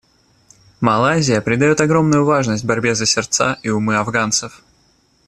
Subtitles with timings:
[0.81, 4.63] Малайзия придает огромную важность борьбе за сердца и умы афганцев.